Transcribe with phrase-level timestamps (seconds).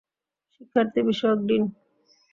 [0.53, 1.63] শিক্ষার্থী বিষয়ক ডিন।